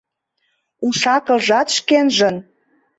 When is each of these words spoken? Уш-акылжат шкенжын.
Уш-акылжат 0.87 1.67
шкенжын. 1.75 2.35